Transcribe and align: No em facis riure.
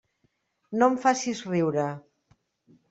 No 0.79 0.89
em 0.93 0.97
facis 1.05 1.45
riure. 1.51 1.89